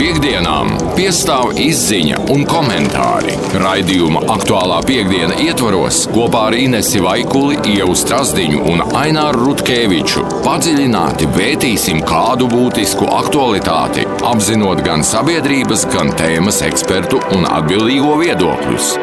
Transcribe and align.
Piektdienām 0.00 0.70
piestāv 0.96 1.58
izziņa 1.60 2.22
un 2.32 2.46
komentāri. 2.48 3.34
Raidījuma 3.60 4.22
aktuālā 4.32 4.78
piekdiena 4.88 5.36
ietvaros 5.44 6.06
kopā 6.14 6.46
ar 6.48 6.56
Inesi 6.56 7.02
Vaikuli, 7.04 7.58
Ievu 7.74 7.92
Strasdiņu 8.00 8.62
un 8.72 8.80
Aināru 8.96 9.50
Rutkeviču 9.50 10.24
padziļināti 10.46 11.28
vētīsim 11.36 12.00
kādu 12.08 12.48
būtisku 12.48 13.12
aktualitāti, 13.18 14.08
apzinot 14.32 14.80
gan 14.88 15.04
sabiedrības, 15.04 15.84
gan 15.92 16.16
tēmas 16.16 16.64
ekspertu 16.64 17.20
un 17.36 17.44
atbildīgo 17.60 18.16
viedokļus. 18.24 18.94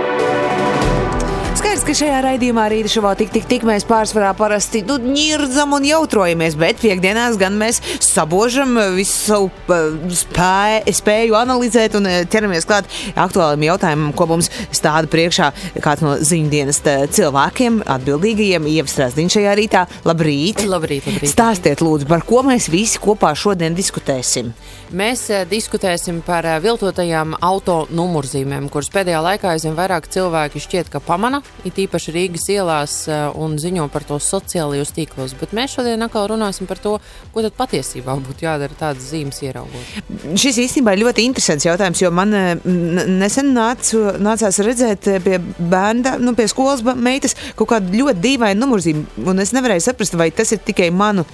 Ka 1.88 1.94
šajā 1.96 2.18
raidījumā 2.20 2.66
rīta 2.68 2.90
šovā 2.92 3.14
tik, 3.16 3.30
tik, 3.32 3.46
tik 3.48 3.62
mēs 3.64 3.86
pārsvarā 3.88 4.34
parasti 4.36 4.82
nu, 4.84 4.98
ņirdzam 5.00 5.72
un 5.78 5.86
jautrojamies, 5.88 6.58
bet 6.60 6.82
piekdienās 6.84 7.38
gan 7.40 7.56
mēs 7.56 7.80
sabožam 8.04 8.74
visu 8.92 9.14
savu 9.16 9.48
uh, 9.72 9.96
spēju, 10.12 10.92
spēju 10.98 11.38
analizēt 11.40 11.96
un 11.96 12.10
uh, 12.12 12.18
ķeramies 12.28 12.68
klāt 12.68 12.92
aktuāliem 13.16 13.64
jautājumam, 13.70 14.12
ko 14.20 14.28
mums 14.34 14.52
stāda 14.76 15.08
priekšā 15.14 15.48
kāds 15.86 16.04
no 16.04 16.18
ziņdienas 16.20 16.82
tā, 16.84 16.98
cilvēkiem, 17.08 17.80
atbildīgajiem, 17.96 18.68
ievastrāsdiņš 18.74 19.38
šajā 19.40 19.56
rītā. 19.62 19.86
Labrīt! 20.12 20.66
Labrīt, 20.68 21.08
labrīt. 21.08 21.32
Stāstiet, 21.32 21.86
lūdzu, 21.88 22.10
par 22.12 22.28
ko 22.28 22.44
mēs 22.50 22.68
visi 22.68 23.00
kopā 23.00 23.32
šodien 23.32 23.80
diskutēsim. 23.80 24.52
Mēs 24.92 25.26
eh, 25.32 25.48
diskutēsim 25.48 26.22
par 26.24 26.46
eh, 26.48 26.60
viltotajām 26.64 27.34
auto 27.44 27.82
numurzīmēm, 27.96 28.68
kuras 28.72 28.92
pēdējā 28.92 29.24
laikā 29.24 29.56
aizvien 29.56 29.76
vairāk 29.76 30.12
cilvēki 30.12 30.64
šķiet, 30.64 30.92
ka 30.92 31.04
pamana, 31.04 31.42
it 31.64 31.77
īpaši 31.84 32.14
Rīgas 32.16 32.48
ielās 32.54 32.96
eh, 33.12 33.24
un 33.38 33.58
ziņo 33.62 33.88
par 33.94 34.06
to 34.08 34.18
sociālajos 34.22 34.94
tīklos. 34.96 35.36
Bet 35.40 35.54
mēs 35.58 35.76
šodien 35.78 36.06
atkal 36.06 36.28
runāsim 36.32 36.70
par 36.70 36.82
to, 36.84 36.98
ko 37.34 37.44
tad 37.46 37.56
patiesībā 37.58 38.16
būtu 38.26 38.48
jādara 38.48 38.78
tādas 38.78 39.10
zīmes 39.12 39.42
ieraugot. 39.46 39.98
Šis 40.38 40.60
īstenībā 40.66 40.96
ir 40.96 41.04
ļoti 41.06 41.26
interesants 41.28 41.68
jautājums, 41.68 42.04
jo 42.04 42.12
man 42.14 42.36
eh, 42.38 42.54
nesen 42.66 43.54
nācu, 43.58 44.04
nācās 44.24 44.62
redzēt 44.66 45.12
eh, 45.14 45.20
pie 45.24 45.42
bērna, 45.42 46.18
nu, 46.22 46.36
pie 46.38 46.50
skolas 46.52 46.84
meitas 46.96 47.38
kaut 47.58 47.72
kādu 47.74 48.04
ļoti 48.04 48.24
dīvainu 48.28 48.64
numurzīmi. 48.66 49.06
Un 49.28 49.44
es 49.44 49.54
nevarēju 49.56 49.90
saprast, 49.90 50.18
vai 50.20 50.32
tas 50.36 50.54
ir 50.56 50.64
tikai 50.66 50.90
manu, 50.94 51.26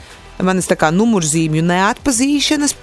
manas 0.44 0.70
numurzīmju 0.70 1.64
neatpazīšanas. 1.66 2.76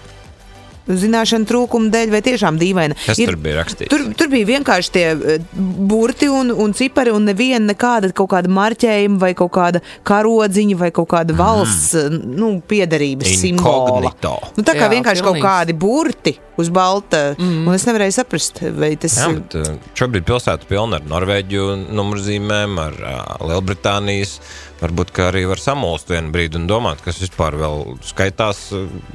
Zināšanu 0.88 1.46
trūkuma 1.48 1.90
dēļ, 1.92 2.12
vai 2.14 2.20
tiešām 2.24 2.58
dīvaina. 2.60 2.96
Kas 3.04 3.20
tur 3.20 3.36
bija 3.40 3.60
rakstīts? 3.60 3.90
Tur, 3.92 4.06
tur 4.16 4.30
bija 4.32 4.48
vienkārši 4.48 4.92
tie 4.94 5.06
eh, 5.12 5.48
burti 5.90 6.30
un, 6.32 6.50
un 6.50 6.74
cipari, 6.76 7.12
un 7.14 7.28
neviena 7.28 7.72
nekāda 7.72 8.10
kaut 8.16 8.32
kāda 8.32 8.50
marķējuma, 8.52 9.20
vai 9.20 9.32
kaut 9.38 9.52
kāda 9.54 9.82
karodziņa, 10.08 10.78
vai 10.80 10.90
kaut 10.94 11.10
kāda 11.12 11.36
valsts 11.38 11.94
mm. 12.00 12.36
nu, 12.40 12.52
piedarības 12.66 13.34
simbola. 13.42 14.14
Nu, 14.56 14.64
tā 14.64 14.76
kā 14.76 14.86
Jā, 14.88 14.94
vienkārši 14.96 15.26
kaut 15.26 15.36
pilnīgs. 15.36 15.50
kādi 15.50 15.76
burti 15.76 16.36
uz 16.60 16.68
balta, 16.72 17.22
mm. 17.38 17.68
un 17.68 17.76
es 17.76 17.86
nevarēju 17.88 18.16
saprast, 18.16 18.60
vai 18.76 18.92
tas 19.00 19.16
ir. 19.24 19.38
uh, 19.56 19.70
šobrīd 19.96 20.26
pilsēta 20.28 20.68
pilna 20.68 21.00
ar 21.00 21.06
Norvēģiju 21.08 21.68
numurzīmēm, 21.88 22.76
ar 22.82 22.98
uh, 23.00 23.46
Lielbritānijas. 23.50 24.38
Varbūt 24.80 25.12
arī 25.20 25.42
var 25.44 25.60
samulst 25.60 26.08
vienu 26.08 26.32
brīdi 26.32 26.56
un 26.56 26.64
domāt, 26.68 27.02
kas 27.04 27.18
vispār 27.20 27.52
vēl 27.60 27.98
skaitās 28.08 28.62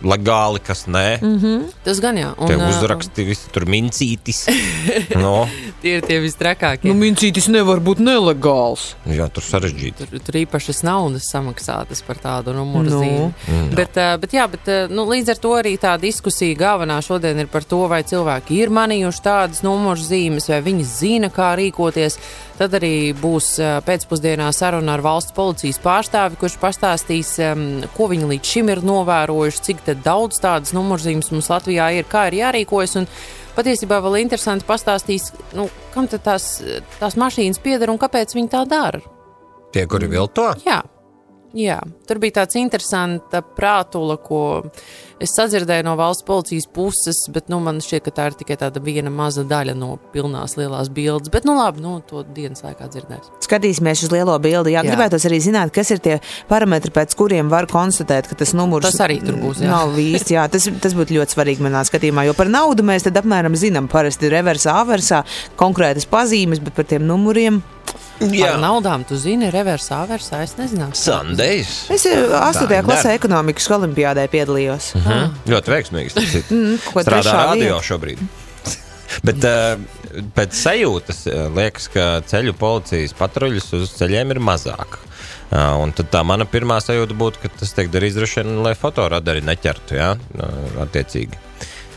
legāli, 0.05 0.61
kas 0.61 0.85
nē. 0.85 1.07
Mm 1.21 1.39
-hmm. 1.41 1.54
Tas 1.85 2.01
gan 2.03 2.17
jā. 2.19 2.31
Tie 2.39 2.57
ā, 2.57 2.69
uzraksti 2.69 3.25
visi 3.27 3.51
tur 3.53 3.67
mincītis. 3.69 4.45
no, 5.23 5.45
Tie 5.85 5.99
ir 5.99 6.01
tie 6.01 6.15
visstrakākie. 6.17 6.89
Nu, 6.89 6.95
mincītis 6.97 7.45
nevar 7.53 7.77
būt 7.85 7.99
nelegāls. 8.01 8.95
jā, 9.05 9.27
tur 9.29 9.43
sarežģīti. 9.45 10.07
Tur, 10.09 10.21
tur 10.25 10.37
īpašas 10.39 10.79
naudas 10.81 11.27
samaksātas 11.29 12.01
par 12.01 12.17
tādu 12.17 12.55
numuru 12.57 12.89
Nu. 12.89 13.01
zīmi. 13.03 13.75
Bet, 13.77 13.93
uh, 14.01 14.15
bet, 14.17 14.33
jā, 14.33 14.47
bet 14.49 14.65
uh, 14.65 14.89
nu, 14.89 15.05
līdz 15.05 15.35
ar 15.35 15.41
to 15.43 15.51
arī 15.59 15.75
tā 15.77 15.91
diskusija 16.01 16.57
galvenā 16.57 16.97
šodien 17.05 17.37
ir 17.43 17.51
par 17.53 17.61
to, 17.69 17.83
vai 17.91 18.01
cilvēki 18.01 18.57
ir 18.63 18.73
manījuši 18.73 19.23
tādas 19.29 19.61
numuru 19.61 20.01
zīmes, 20.01 20.49
vai 20.49 20.63
viņi 20.65 20.87
zina, 20.89 21.29
kā 21.29 21.51
rīkoties. 21.61 22.17
Tad 22.57 22.73
arī 22.81 23.13
būs 23.21 23.53
uh, 23.61 23.77
pēcpusdienā 23.85 24.49
saruna 24.57 24.97
ar 24.97 25.05
valsts 25.05 25.37
policijas 25.37 25.77
pārstāvi, 25.85 26.41
kurš 26.41 26.57
pastāstīs, 26.65 27.35
um, 27.51 27.65
ko 27.93 28.09
viņi 28.09 28.33
līdz 28.33 28.55
šim 28.57 28.73
ir 28.73 28.81
novērojuši, 28.89 29.65
cik 29.69 29.85
daudz 30.01 30.41
tādas 30.41 30.73
numurzīmes 30.73 31.29
mums 31.29 31.53
Latvijā 31.53 31.93
ir, 31.99 32.09
kā 32.09 32.25
ir 32.33 32.41
jārīkojas. 32.41 33.03
Un, 33.03 33.11
Patiesībā 33.55 34.01
vēl 34.03 34.19
interesanti 34.23 34.67
pastāstīs, 34.67 35.29
nu, 35.55 35.69
kam 35.93 36.09
tās, 36.11 36.59
tās 36.99 37.15
mašīnas 37.19 37.61
pieder 37.63 37.91
un 37.93 37.99
kāpēc 38.01 38.35
viņi 38.35 38.51
tā 38.51 38.65
dara. 38.67 38.99
Tie, 39.71 39.85
kuri 39.91 40.07
vilto, 40.11 40.49
Jā, 40.65 40.81
jā. 41.55 41.79
tur 42.07 42.19
bija 42.21 42.41
tāds 42.41 42.57
interesants 42.59 43.35
prātula, 43.55 44.17
ko 44.21 44.41
es 45.21 45.31
sadzirdēju 45.37 45.85
no 45.87 45.95
valsts 45.99 46.25
policijas 46.27 46.67
puses, 46.75 47.21
bet 47.31 47.47
nu, 47.51 47.61
man 47.63 47.79
šķiet, 47.83 48.03
ka 48.05 48.13
tā 48.15 48.27
ir 48.29 48.37
tikai 48.39 48.57
tāda 48.59 48.81
viena 48.83 49.11
maza 49.13 49.45
daļa 49.47 49.75
no 49.77 49.95
pilnās 50.13 50.57
lielās 50.59 50.89
bildes. 50.93 51.31
Bet, 51.33 51.47
nu, 51.47 51.55
labi, 51.57 51.83
nu, 51.83 51.97
to 52.07 52.25
dienas 52.35 52.65
laikā 52.65 52.89
dzirdēs. 52.91 53.31
Skatīsimies 53.45 54.05
uz 54.07 54.11
lielo 54.13 54.35
bildi. 54.43 54.73
Jā, 54.75 54.83
Jā. 54.83 54.91
gribētos 54.91 55.27
arī 55.29 55.39
zināt, 55.43 55.71
kas 55.75 55.93
ir 55.95 56.01
tie 56.03 56.17
parametri, 56.51 56.93
pēc 56.95 57.15
kuriem 57.17 57.51
var 57.53 57.69
konstatēt, 57.71 58.29
ka 58.29 58.39
tas 58.41 58.55
numurs 58.57 58.89
Tas 58.89 58.99
arī 59.07 59.21
tur 59.23 59.39
būs, 59.39 59.63
jā. 59.63 59.71
Nav 59.71 59.95
īsti, 60.01 60.35
jā, 60.37 60.47
tas, 60.51 60.67
tas 60.83 60.97
būtu 60.97 61.19
ļoti 61.19 61.37
svarīgi 61.37 61.63
manā 61.65 61.85
skatījumā, 61.87 62.27
jo 62.27 62.35
par 62.37 62.51
naudu 62.51 62.85
mēs 62.85 63.07
tad 63.07 63.21
apmēram 63.21 63.55
zinām, 63.59 63.87
parasti 63.91 64.31
reversā, 64.33 64.75
aversā, 64.83 65.23
konkrētas 65.59 66.09
pazīmes, 66.11 66.63
bet 66.63 66.75
par 66.75 66.89
tiem 66.91 67.07
numuriem. 67.07 67.63
Par 68.15 68.55
naudām, 68.61 69.03
tu 69.07 69.17
zini, 69.19 69.49
reversā, 69.51 69.99
aversā, 70.05 70.39
es 70.45 70.55
nezinu. 70.55 70.87
Sandejs. 70.95 71.73
Es 71.91 72.05
eh, 72.07 72.21
8. 72.31 72.63
Tā 72.71 72.79
klasē 72.85 73.09
dara. 73.09 73.17
ekonomikas 73.19 73.67
olimpiādē 73.75 74.23
piedalījos. 74.31 74.93
Mhm. 75.01 75.35
Ļoti 75.51 75.73
veiksmīgs. 75.73 76.15
tas 76.15 76.35
ir. 76.39 76.45
Mm, 76.49 76.77
ko 76.93 77.03
trešā 77.03 77.35
radio 77.51 77.73
vieta. 77.75 77.87
šobrīd. 77.89 78.23
Bet 79.27 79.43
uh, 79.47 79.75
pēc 80.35 80.55
sajūtas 80.57 81.25
uh, 81.27 81.41
liekas, 81.55 81.89
ka 81.91 82.07
ceļu 82.29 82.55
policijas 82.59 83.15
patruļas 83.19 83.69
uz 83.81 83.93
ceļiem 83.99 84.33
ir 84.35 84.41
mazāk. 84.43 84.99
Uh, 85.51 85.75
un 85.83 85.91
tad 85.95 86.09
tā 86.11 86.23
mana 86.25 86.47
pirmā 86.49 86.79
sajūta 86.83 87.15
būtu, 87.19 87.43
ka 87.43 87.51
tas 87.59 87.75
tiek 87.75 87.91
darīts 87.93 88.17
droši 88.17 88.41
vien, 88.41 88.57
lai 88.65 88.73
fotoradari 88.79 89.43
neķertu, 89.45 89.99
jā, 89.99 90.15
uh, 90.15 90.81
attiecīgi. 90.87 91.43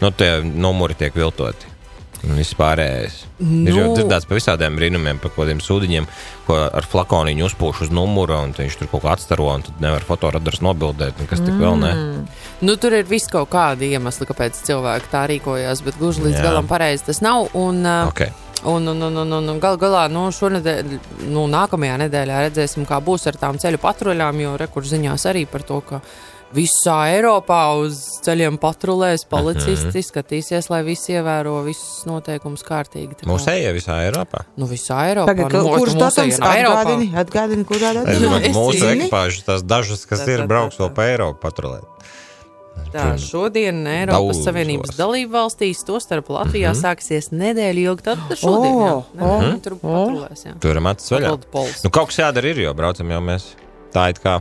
Nu, 0.02 0.12
tie 0.14 0.38
numuri 0.42 0.98
tiek 0.98 1.14
viltoti. 1.16 1.77
Un 2.26 2.34
viss 2.34 2.56
pārējais. 2.58 3.20
Nu... 3.38 3.60
Ir 3.68 3.76
jau 3.78 3.86
dzirdēts 3.92 4.26
par 4.26 4.38
visādiem 4.40 4.74
brīnumiem, 4.78 5.20
par 5.22 5.30
kādiem 5.36 5.60
sūdiņiem, 5.62 6.08
ko 6.48 6.56
ar 6.66 6.88
flakoniņu 6.90 7.46
uzpūš 7.46 7.84
uz 7.86 7.92
numura, 7.94 8.40
un 8.42 8.56
viņš 8.56 8.80
tur 8.80 8.90
kaut 8.90 9.04
ko 9.04 9.12
atstaro, 9.12 9.46
un 9.54 9.62
tad 9.68 9.78
nevar 9.84 10.06
fotoradars 10.06 10.62
nobildēt, 10.64 11.20
un 11.22 11.30
kas 11.30 11.44
tik 11.44 11.54
vēl 11.60 11.78
ne. 11.78 11.92
Nu, 12.64 12.74
tur 12.80 12.96
ir 12.98 13.06
vis 13.06 13.28
kaut 13.30 13.52
kādi 13.52 13.92
iemesli, 13.94 14.26
kāpēc 14.26 14.58
cilvēki 14.66 15.12
tā 15.12 15.22
rīkojās, 15.30 15.84
bet 15.86 16.00
gluži 16.00 16.26
līdz 16.26 16.40
Jā. 16.40 16.44
galam 16.50 16.70
pareizi 16.70 17.10
tas 17.12 17.22
nav. 17.24 17.52
Un, 17.58 17.86
Okay. 18.08 18.32
Un, 18.64 18.86
un, 18.90 19.02
un, 19.02 19.16
un, 19.16 19.32
un, 19.32 19.48
un 19.52 19.58
gal 19.62 19.76
galā, 19.78 20.08
nu, 20.10 20.24
šonadēļ, 20.34 20.96
nu, 21.30 21.44
nākamajā 21.52 21.98
nedēļā 22.02 22.40
redzēsim, 22.48 22.88
kā 22.88 22.98
būs 23.04 23.28
ar 23.30 23.38
tām 23.38 23.60
ceļu 23.62 23.78
patruļām, 23.78 24.40
jo 24.42 24.56
rekurziņās 24.58 25.26
arī 25.30 25.44
par 25.46 25.62
to, 25.68 25.78
ka 25.86 26.00
visā 26.54 26.96
Eiropā 27.12 27.58
uz 27.82 27.98
ceļiem 28.24 28.56
patrulēs 28.58 29.26
policisti, 29.28 29.98
Mhm. 30.00 30.06
skatīsies, 30.08 30.70
lai 30.70 30.82
visi 30.82 31.12
ievēro 31.12 31.62
visus 31.66 32.04
noteikumus 32.08 32.62
kārtīgi. 32.64 33.16
Kā- 33.20 33.28
Mūsēja 33.28 33.74
visā 33.76 33.98
Eiropā. 34.08 34.44
Nu, 34.56 34.66
visā 34.66 34.96
Eiropā. 35.10 35.26
Pagaid, 35.34 35.52
nu, 35.52 35.68
kurš 35.76 35.94
mūsu 35.94 36.00
datums 36.00 36.38
ir 36.38 36.44
atgādini? 36.44 37.12
Atgādini, 37.12 37.64
kurā 37.68 37.92
datumā? 37.94 38.40
mūsu 38.54 38.84
ekipāžas, 38.94 39.44
tās 39.44 39.62
dažas, 39.62 40.06
kas 40.06 40.20
Tā, 40.20 40.28
ir 40.28 40.40
tā, 40.40 40.46
brauks 40.48 40.76
tā, 40.76 40.86
vēl 40.88 40.94
pa 40.94 41.02
Eiropu 41.02 41.40
patrulēt. 41.40 41.84
Tā, 42.92 43.18
šodien 43.18 43.84
Eiropas 43.90 44.14
Daudzos. 44.14 44.44
Savienības 44.46 44.96
dalību 44.96 45.30
valstīs, 45.34 45.84
tostarp 45.84 46.28
Latvijā, 46.32 46.70
sāksies 46.78 47.28
nedēļa 47.34 47.82
ilgi. 47.84 48.02
Tad 48.06 48.18
šodien 48.38 48.76
jā, 48.78 48.92
O, 48.94 49.04
nedēļu 49.18 49.54
o, 49.56 49.60
tur 49.60 49.74
patrulēs. 49.82 50.44
jā. 50.46 50.54
Turam 50.60 50.86
acis 50.86 51.10
vaļā. 51.10 51.32
Nu, 51.84 51.90
kaut 51.90 52.06
kas 52.08 52.16
jādara 52.22 52.44
ir, 52.44 52.56
jo 52.62 52.72
braucam 52.74 53.10
jau 53.10 53.20
mēs 53.20 53.44
tā 53.92 54.08
it 54.10 54.20
kā 54.22 54.40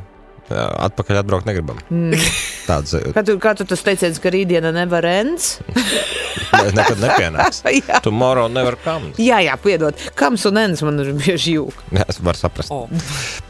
atpakaļ 0.52 1.22
atbraukt 1.22 1.48
negribam. 1.50 1.80
Tāds 2.70 2.96
Kā 3.16 3.24
tu, 3.26 3.38
kā 3.42 3.54
tu 3.58 3.66
tas 3.68 3.84
teiciens, 3.86 4.20
ka 4.20 4.32
rītdiena 4.34 4.74
nevar 4.76 5.06
ends? 5.08 5.58
nekad 6.76 7.00
nepienāks. 7.02 7.62
jā. 7.80 8.00
Tomorrow 8.04 8.48
never 8.52 8.78
comes. 8.84 9.18
jā, 9.22 9.40
jā, 9.46 9.56
piedod. 9.62 9.98
Kams 10.18 10.46
un 10.50 10.60
ends 10.62 10.84
man 10.86 11.00
ir 11.04 11.14
bieži 11.18 11.58
jūg. 11.58 11.76
Jā, 11.96 12.06
es 12.10 12.20
varu 12.24 12.40
saprast. 12.40 12.74
O. 12.74 12.86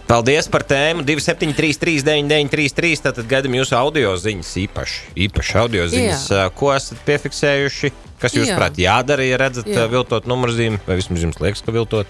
Paldies 0.08 0.48
par 0.52 0.64
tēmu. 0.68 1.04
273, 1.08 2.04
9933. 2.08 3.04
Tātad 3.08 3.30
gaidām 3.30 3.58
jūsu 3.60 3.76
audio 3.78 4.14
ziņas 4.22 4.54
īpaši. 4.64 5.02
Īpaši 5.28 5.58
audio 5.62 5.88
ziņas. 5.92 6.28
Jā. 6.34 6.46
Ko 6.56 6.72
esat 6.76 7.02
piefiksējuši? 7.08 7.94
Kas 8.22 8.34
jūs 8.34 8.50
Jā. 8.50 8.56
prāt 8.58 8.80
jādara, 8.82 9.22
ja 9.28 9.38
redzat 9.38 9.68
Jā. 9.70 9.84
viltot 9.92 10.26
numurzīmi, 10.26 10.80
vai 10.88 10.96
vismaz 10.98 11.22
jums 11.28 11.38
liekas, 11.38 11.62
ka 11.62 11.74
viltot? 11.76 12.10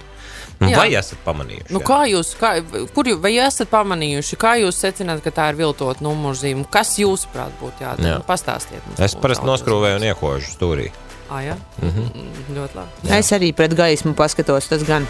Nu, 0.57 0.71
Jā. 0.71 0.77
vai 0.81 0.88
esat 0.98 1.19
pamanījuši? 1.25 1.69
Nu, 1.69 1.81
jā? 1.83 1.86
kā 1.86 2.00
jūs, 2.09 2.31
kā, 2.39 2.54
kur 2.95 3.09
vai 3.21 3.33
esat 3.45 3.69
pamanījuši, 3.69 4.39
kā 4.42 4.56
jūs 4.63 4.80
secināt, 4.81 5.21
ka 5.25 5.33
tā 5.33 5.51
ir 5.51 5.59
viltot 5.59 6.01
numurzīme? 6.01 6.65
Kas 6.74 6.95
jūsuprāt 6.98 7.54
būtu 7.62 7.86
jādara? 7.86 8.15
Jā. 8.15 8.21
Nu, 8.21 8.25
pastāstiet 8.27 8.81
mums. 8.88 9.04
Es 9.06 9.18
parasti 9.21 9.45
noskrūvēju 9.45 10.00
un 10.01 10.07
iekožu 10.09 10.50
stūrī. 10.56 10.89
Ā, 11.30 11.44
jā? 11.44 11.57
Mm 11.81 11.92
-hmm. 11.92 12.56
Ļoti 12.56 12.75
labi. 12.75 13.18
Es 13.19 13.31
arī 13.31 13.54
pret 13.54 13.74
gaismu 13.75 14.13
paskatos, 14.13 14.68
tas 14.68 14.83
gan. 14.83 15.07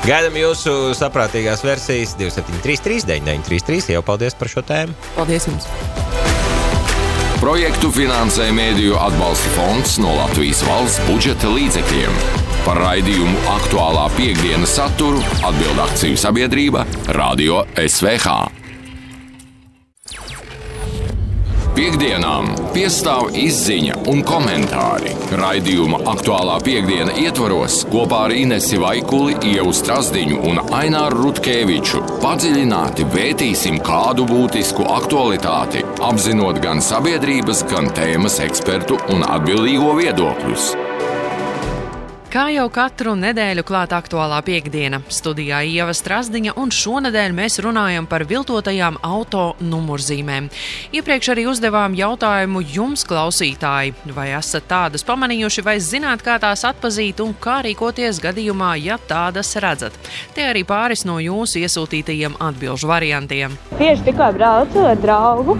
Gaidām 0.00 0.32
jūsu 0.32 0.94
saprātīgās 0.96 1.64
versijas 1.64 2.16
273, 2.16 3.04
9933. 3.04 3.92
Jau 3.92 4.02
paldies 4.02 4.34
par 4.34 4.48
šo 4.48 4.62
tēmu. 4.62 4.96
Paldies 5.16 5.46
jums! 5.46 6.19
Projektu 7.40 7.88
finansē 7.88 8.50
Mēdīju 8.52 8.98
atbalsta 9.00 9.52
fonds 9.54 9.94
no 10.02 10.12
Latvijas 10.18 10.60
valsts 10.68 11.00
budžeta 11.06 11.48
līdzekļiem. 11.48 12.20
Par 12.66 12.82
raidījumu 12.84 13.48
aktuālā 13.56 14.04
piekdienas 14.18 14.76
saturu 14.76 15.24
atbild 15.40 15.80
akciju 15.88 16.20
sabiedrība 16.20 16.84
Radio 17.16 17.64
SVH. 17.80 18.59
Piektdienām 21.80 22.50
piestāv 22.74 23.30
izziņa 23.40 23.94
un 24.12 24.18
komentāri. 24.28 25.14
Raidījuma 25.40 26.02
aktuālā 26.12 26.58
piekdiena 26.60 27.14
ietvaros 27.22 27.78
kopā 27.88 28.18
ar 28.26 28.34
Inesi 28.36 28.76
Vaikuli, 28.82 29.38
Ievu 29.54 29.72
Strasdiņu 29.78 30.42
un 30.50 30.60
Aināru 30.76 31.22
Rutkeviču 31.22 32.02
padziļināti 32.20 33.08
vētīsim 33.16 33.80
kādu 33.86 34.28
būtisku 34.28 34.84
aktualitāti, 34.98 35.80
apzinot 36.10 36.60
gan 36.60 36.84
sabiedrības, 36.84 37.64
gan 37.72 37.88
tēmas 37.96 38.36
ekspertu 38.44 39.00
un 39.16 39.24
atbildīgo 39.24 39.96
viedokļus. 40.04 40.72
Kā 42.30 42.44
jau 42.54 42.68
katru 42.70 43.16
nedēļu 43.18 43.64
klāta 43.66 43.96
aktuālā 43.98 44.36
piekdiena, 44.46 45.00
studijā 45.10 45.64
Ieva 45.66 45.90
Strasdiņa, 45.90 46.52
un 46.62 46.70
šonadēļ 46.70 47.32
mēs 47.34 47.58
runājam 47.58 48.06
par 48.06 48.22
viltotajām 48.30 49.00
auto 49.02 49.56
numurzīmēm. 49.58 50.46
Iepriekš 50.94 51.32
arī 51.34 51.48
uzdevām 51.50 51.96
jautājumu 51.98 52.62
jums, 52.62 53.02
klausītāji, 53.10 53.96
vai 54.14 54.28
esat 54.38 54.68
tādas 54.70 55.02
pamanījuši, 55.08 55.64
vai 55.66 55.74
zināt, 55.82 56.22
kā 56.22 56.36
tās 56.38 56.62
atpazīt 56.68 57.18
un 57.24 57.34
kā 57.34 57.56
rīkoties 57.66 58.22
gadījumā, 58.22 58.76
ja 58.78 59.00
tādas 59.10 59.50
redzat. 59.58 59.98
Te 60.36 60.46
arī 60.52 60.62
pāris 60.62 61.02
no 61.10 61.18
jūsu 61.18 61.64
iesūtītajiem 61.64 62.38
atbilžu 62.38 62.92
variantiem. 62.92 63.58
Tieši 63.74 64.06
tikko 64.06 64.30
braucu 64.38 64.86
ar 64.92 65.02
draugu 65.02 65.58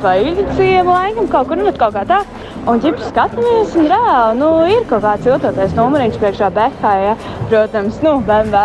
pa 0.00 0.16
ilgciemu 0.16 0.96
laikam 0.96 1.28
kaut 1.28 1.52
kur, 1.52 1.60
nu, 1.60 1.76
kaut 1.76 1.92
kā 2.00 2.08
tā. 2.08 2.24
Un 2.70 2.78
ģips 2.78 3.08
skatāmies, 3.08 3.72
un 3.74 3.88
reāli 3.90 4.36
nu, 4.38 4.48
ir 4.70 4.84
kaut 4.86 5.02
kāds 5.02 5.24
viltotais 5.26 5.72
numuriņš 5.74 6.18
priekšā 6.22 6.50
Behā, 6.54 6.92
ja, 7.02 7.14
protams, 7.48 7.96
nu, 8.04 8.12
BMW. 8.28 8.60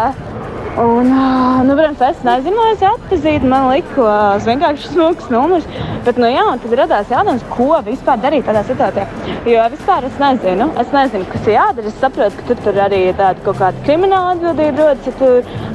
Un, 0.84 1.07
nu, 1.66 1.74
protams, 1.80 2.04
es 2.12 2.19
nezinu, 2.28 2.68
es 2.74 2.84
atpazītu, 2.86 3.50
man 3.50 3.66
likās 3.72 4.46
vienkārši 4.46 4.92
smūgs 4.92 5.31
numurs. 5.34 5.66
Bet, 6.06 6.19
nu, 6.22 6.30
jā, 6.30 6.44
tad 6.62 6.75
radās 6.81 7.13
jautājums, 7.16 7.48
ko 7.56 7.80
vispār 7.88 8.22
darīt 8.22 8.46
tādā 8.46 8.62
situācijā. 8.68 9.07
Jo 9.50 9.66
vispār 9.74 10.06
es 10.12 10.22
nezinu, 10.22 10.69
es 10.84 10.94
nezinu, 10.94 11.25
kas 11.31 11.50
ir 11.50 11.56
jādara. 11.56 11.90
Es 11.90 11.98
saprotu, 12.04 12.38
ka 12.38 12.48
tu 12.51 12.60
tur 12.68 12.80
arī 12.86 13.01
tāda 13.16 13.42
kaut 13.48 13.58
kāda 13.63 13.88
krimināla 13.88 14.36
atbildība, 14.36 14.92
rodas, 14.92 15.10
ja 15.10 15.16
tu 15.18 15.31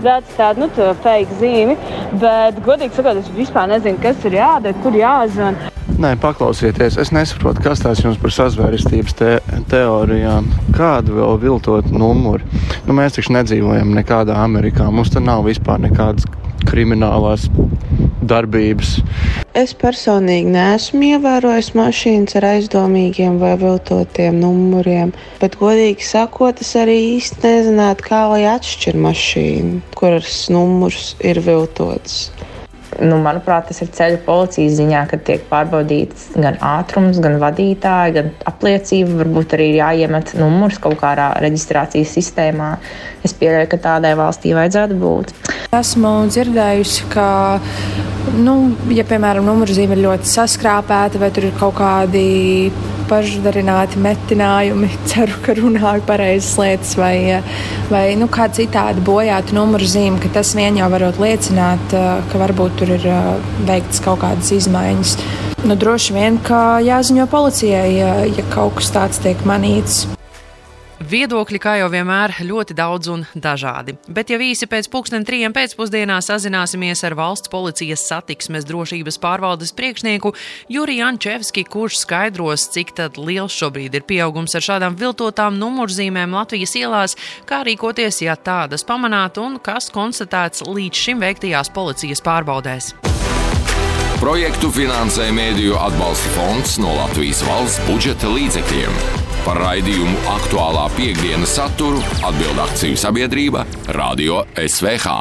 redz 0.06 0.38
tādu, 0.38 0.67
nu, 0.69 0.71
tā 0.79 0.93
fake 1.03 1.43
zīmi. 1.43 1.81
Bet, 2.23 2.62
godīgi 2.69 3.00
sakot, 3.00 3.25
es 3.25 3.35
vispār 3.41 3.73
nezinu, 3.75 3.99
kas 4.06 4.23
ir 4.31 4.38
jādara, 4.38 4.79
kur 4.87 5.03
jāzvan. 5.03 5.59
Nē, 6.00 6.14
paklausieties, 6.17 6.94
es 6.97 7.11
nesaprotu, 7.12 7.61
kas 7.61 7.82
tās 7.85 7.99
jums 8.00 8.17
par 8.23 8.32
sazvērestības 8.32 9.17
te 9.19 9.35
teorijām. 9.69 10.47
Kādu 10.73 11.19
vēl 11.19 11.37
viltot 11.43 11.91
numuru? 11.93 12.47
Nu, 12.87 12.97
mēs 12.97 13.19
taču 13.19 13.35
nedzīvojam 13.37 13.93
nekādā 13.99 14.38
Amerikā. 14.41 14.87
Mums 14.88 15.12
tur 15.12 15.20
nav 15.26 15.44
vispār 15.44 15.82
nekādas 15.85 16.25
kriminālās 16.64 17.44
darbības. 18.32 18.94
Es 19.61 19.76
personīgi 19.76 20.49
neesmu 20.55 21.05
ievērojis 21.19 21.75
mašīnas 21.76 22.41
ar 22.41 22.49
aizdomīgiem 22.55 23.37
vai 23.43 23.52
viltotiem 23.61 24.41
numuriem, 24.41 25.12
bet, 25.43 25.61
godīgi 25.61 26.06
sakot, 26.14 26.64
es 26.64 26.73
arī 26.81 26.97
īsti 27.19 27.44
nezinātu, 27.44 28.08
kā 28.08 28.25
lai 28.32 28.47
atšķir 28.55 28.97
mašīnu, 29.05 29.82
kuras 30.00 30.47
numurs 30.49 31.12
ir 31.20 31.44
viltots 31.44 32.31
nu, 32.99 33.19
manuprāt, 33.23 33.69
tas 33.71 33.81
ir 33.85 33.91
ceļu 33.95 34.21
policijas 34.27 34.77
ziņā, 34.81 35.05
kad 35.11 35.23
tiek 35.27 35.45
pārbaudīts 35.51 36.31
gan 36.35 36.59
ātrums, 36.65 37.21
gan 37.23 37.39
vadītāji, 37.43 38.17
gan 38.17 38.31
apliecība. 38.51 39.21
Varbūt 39.23 39.57
arī 39.57 39.71
ir 39.73 39.81
jāiemet 39.81 40.35
numurs 40.41 40.81
kaut 40.83 40.99
kādā 41.03 41.31
reģistrācijas 41.45 42.15
sistēmā. 42.19 42.73
Es 43.27 43.37
pieļauju, 43.37 43.71
ka 43.71 43.81
tādai 43.87 44.15
valstī 44.19 44.55
vajadzētu 44.57 44.99
būt. 45.01 45.35
Esmu 45.77 46.15
dzirdējusi, 46.33 47.11
ka, 47.13 47.29
nu, 48.41 48.57
ja, 48.97 49.07
piemēram, 49.07 49.47
numurzīme 49.47 49.95
ir 49.95 50.07
ļoti 50.09 50.33
saskrāpēta 50.33 51.21
vai 51.23 51.31
tur 51.35 51.51
ir 51.51 51.59
kaut 51.61 51.79
kādi 51.79 52.25
pašdarināti 53.11 54.01
metinājumi, 54.03 54.91
ceru, 55.11 55.37
ka 55.45 55.57
runāju 55.59 56.07
pareizas 56.09 56.55
lietas, 56.61 56.95
vai, 57.01 57.43
vai 57.91 58.05
nu, 58.21 58.31
kā 58.33 58.49
citādi 58.55 59.05
bojāta 59.07 59.57
numuru 59.57 59.89
zīme, 59.91 60.21
ka 60.23 60.33
tas 60.41 60.55
vien 60.59 60.79
jau 60.81 60.89
varot 60.93 61.21
liecināt, 61.23 61.97
ka 62.31 62.45
varbūt 62.45 62.81
tur 62.81 62.95
ir 62.97 63.07
veikts 63.69 64.03
kaut 64.05 64.23
kādas 64.25 64.55
izmaiņas. 64.57 65.17
Nu, 65.61 65.77
droši 65.77 66.17
vien, 66.17 66.39
ka 66.41 66.79
jāziņo 66.81 67.27
policijai, 67.29 67.91
ja, 67.99 68.15
ja 68.25 68.47
kaut 68.55 68.79
kas 68.81 68.95
tāds 68.95 69.21
tiek 69.21 69.45
manīts. 69.49 70.07
Viedokļi, 71.00 71.56
kā 71.56 71.79
jau 71.81 71.87
vienmēr, 71.88 72.35
ļoti 72.44 72.75
daudz 72.76 73.08
un 73.08 73.23
dažādi. 73.32 73.94
Bet 74.12 74.29
jau 74.29 74.37
īsi 74.44 74.67
pēc 74.69 74.91
pusdien 74.93 75.25
trijiem 75.25 75.55
pēcpusdienā 75.56 76.19
sazināsimies 76.20 77.00
ar 77.08 77.17
valsts 77.17 77.49
policijas 77.49 78.05
satiksmes 78.05 78.67
drošības 78.69 79.17
pārvaldes 79.23 79.73
priekšnieku 79.79 80.35
Juriju 80.69 81.06
Ančevski, 81.08 81.64
kurš 81.64 82.02
skaidros, 82.02 82.67
cik 82.75 82.93
liels 83.17 83.56
šobrīd 83.56 83.97
ir 83.97 84.05
pieaugums 84.05 84.55
ar 84.55 84.67
šādām 84.67 84.99
viltotām 85.00 85.56
numurzīmēm 85.56 86.37
Latvijas 86.37 86.76
ielās, 86.76 87.17
kā 87.49 87.62
rīkoties, 87.64 88.20
ja 88.26 88.37
tādas 88.37 88.85
pamanāt 88.85 89.41
un 89.41 89.56
kas 89.56 89.88
konstatēts 89.94 90.67
līdz 90.69 91.00
šim 91.06 91.25
veiktajās 91.25 91.73
policijas 91.73 92.20
pārbaudēs. 92.20 92.93
Projektu 94.20 94.69
finansē 94.69 95.31
Mēdīju 95.32 95.81
atbalsta 95.81 96.37
fonds 96.37 96.76
no 96.85 96.93
Latvijas 96.99 97.41
valsts 97.49 97.81
budžeta 97.88 98.29
līdzekļiem. 98.37 99.20
Par 99.41 99.57
raidījumu 99.57 100.19
aktuālā 100.35 100.85
piekdienas 100.93 101.55
saturu 101.57 102.01
atbild 102.29 102.61
akciju 102.61 102.99
sabiedrība 103.01 103.65
Radio 103.97 104.43
SVH. 104.53 105.15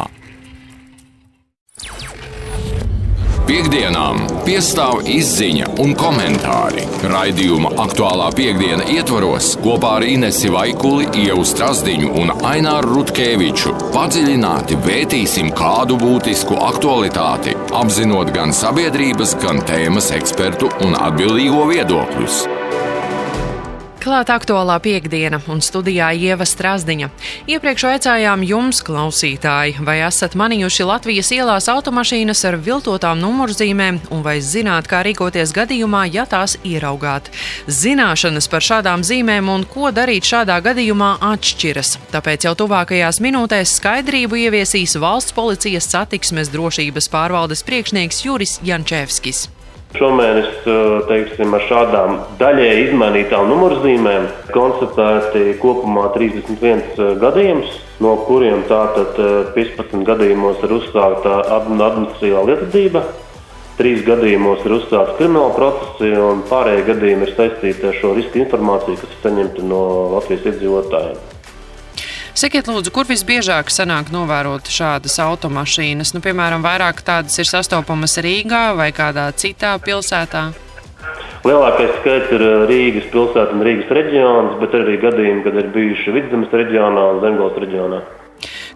Piektdienām 3.50 4.19
piestāv 4.45 5.07
izziņa 5.10 5.71
un 5.81 5.95
komentāri. 5.98 6.83
Raidījuma 7.10 7.71
aktuālā 7.81 8.27
piekdiena 8.38 8.86
ietvaros 8.94 9.56
kopā 9.63 9.95
ar 10.01 10.06
Inesi 10.06 10.51
Vaikuli, 10.54 11.07
Ievu 11.24 11.48
Strasdiņu 11.48 12.12
un 12.19 12.36
Aināru 12.51 13.00
Rutkeviču 13.00 13.74
padziļināti 13.95 14.77
vētīsim 14.86 15.50
kādu 15.57 15.98
būtisku 16.04 16.60
aktualitāti, 16.68 17.57
apzinot 17.81 18.36
gan 18.36 18.54
sabiedrības, 18.54 19.39
gan 19.42 19.63
tēmas 19.65 20.13
ekspertu 20.19 20.69
un 20.86 21.00
atbildīgo 21.00 21.65
viedokļus. 21.72 22.44
Klāt 24.10 24.32
aktuālā 24.34 24.74
piekdiena 24.82 25.38
un 25.54 25.60
studijā 25.62 26.08
Ieva 26.18 26.42
Strasdiņa. 26.50 27.12
Iepriekš 27.54 27.84
aicājām 27.92 28.42
jums, 28.42 28.80
klausītāji, 28.82 29.75
vai 29.86 30.00
esat 30.01 30.34
manījuši 30.34 30.88
Latvijas 30.89 31.30
ielās 31.36 31.68
automašīnas 31.70 32.42
ar 32.50 32.58
viltotām 32.58 33.22
numurzīmēm 33.22 34.00
un 34.10 34.24
vai 34.25 34.39
zināt, 34.42 34.89
kā 34.89 35.04
rīkoties 35.06 35.54
gadījumā, 35.54 36.08
ja 36.10 36.25
tās 36.25 36.58
ieraugāt. 36.66 37.30
Zināšanas 37.70 38.50
par 38.50 38.66
šādām 38.66 39.06
zīmēm 39.06 39.54
un 39.54 39.68
ko 39.70 39.94
darīt 39.94 40.25
šādā 40.25 40.58
gadījumā 40.72 41.12
atšķiras. 41.30 42.00
Tāpēc 42.10 42.50
jau 42.50 42.56
tuvākajās 42.63 43.22
minūtēs 43.22 43.78
skaidrību 43.78 44.42
ieviesīs 44.48 44.98
valsts 44.98 45.38
policijas 45.38 45.92
satiksmes 45.94 46.50
drošības 46.50 47.13
pārvaldes 47.13 47.62
priekšnieks 47.70 48.25
Juris 48.25 48.58
Jančevskis. 48.66 49.46
Šomēnes 49.98 50.67
teiksim, 51.10 51.53
ar 51.58 51.63
šādām 51.65 52.12
daļēji 52.38 52.84
izmainītām 52.89 53.48
numurzīmēm 53.50 54.27
konstatēti 54.53 55.55
kopumā 55.63 56.12
31 56.13 57.17
gadījums, 57.24 57.72
no 58.03 58.13
kuriem 58.27 58.62
tātad 58.69 59.17
15 59.55 60.05
gadījumos 60.05 60.62
ir 60.67 60.75
uzsākta 60.77 61.39
administratīvā 61.58 62.46
lietotība, 62.51 63.03
3 63.81 64.05
gadījumos 64.12 64.62
ir 64.67 64.77
uzsākts 64.77 65.17
krimināla 65.17 65.58
procesi, 65.58 66.13
un 66.22 66.46
pārējie 66.51 66.86
gadījumi 66.93 67.25
ir 67.25 67.36
saistīti 67.38 67.89
ar 67.89 67.98
šo 67.98 68.13
riska 68.19 68.43
informāciju, 68.43 69.01
kas 69.01 69.17
ir 69.17 69.22
saņemta 69.25 69.67
no 69.74 69.84
Latvijas 70.13 70.50
iedzīvotājiem. 70.53 71.38
Sakiet, 72.39 72.69
lūdzu, 72.72 72.93
kur 72.96 73.03
visbiežāk 73.03 73.67
sanāk 73.67 74.13
novērot 74.15 74.69
šādas 74.72 75.17
automašīnas? 75.19 76.13
Nu, 76.15 76.22
piemēram, 76.24 76.62
vairāk 76.63 77.01
tādas 77.03 77.36
ir 77.41 77.50
sastopamas 77.50 78.15
Rīgā 78.24 78.62
vai 78.79 78.93
kādā 78.96 79.25
citā 79.36 79.74
pilsētā? 79.84 80.46
Lielākais 81.43 81.91
skaits 81.98 82.31
ir 82.38 82.46
uh, 82.46 82.63
Rīgas 82.69 83.10
pilsēta 83.12 83.58
un 83.58 83.65
Rīgas 83.67 83.91
reģions, 83.91 84.55
bet 84.63 84.79
arī 84.79 84.96
gadījumi, 85.03 85.43
kad 85.50 85.60
ir 85.60 85.67
bijuši 85.75 86.15
Vidzemes 86.15 86.55
reģionā 86.62 87.05
un 87.12 87.22
Zemgales 87.25 87.60
reģionā. 87.65 88.01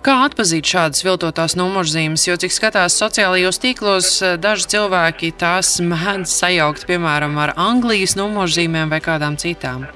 Kā 0.04 0.20
atpazīt 0.26 0.68
šādas 0.68 1.08
viltotās 1.08 1.56
numurzīmes, 1.56 2.28
jo, 2.28 2.36
cik 2.36 2.52
skatās 2.52 3.00
sociālajos 3.00 3.64
tīklos, 3.64 4.14
uh, 4.26 4.36
daži 4.44 4.74
cilvēki 4.76 5.32
tās 5.40 5.78
mēdz 5.80 6.36
sajaukt, 6.36 6.84
piemēram, 6.92 7.40
ar 7.40 7.56
Anglijas 7.56 8.20
numurzīmēm 8.20 8.92
vai 8.92 9.00
kādām 9.08 9.40
citām? 9.40 9.88